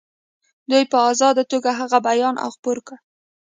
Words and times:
دوی 0.71 0.83
په 0.91 0.97
آزاده 1.11 1.43
توګه 1.51 1.69
هغه 1.79 1.97
بیان 2.07 2.35
او 2.43 2.49
خپور 2.55 2.77
کړي. 2.87 2.97